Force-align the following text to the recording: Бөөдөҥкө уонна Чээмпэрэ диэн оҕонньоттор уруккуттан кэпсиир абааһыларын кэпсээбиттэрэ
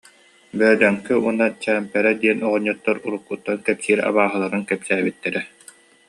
Бөөдөҥкө 0.59 1.13
уонна 1.19 1.47
Чээмпэрэ 1.63 2.11
диэн 2.21 2.39
оҕонньоттор 2.47 2.97
уруккуттан 3.05 3.57
кэпсиир 3.65 3.99
абааһыларын 4.09 4.63
кэпсээбиттэрэ 4.69 5.41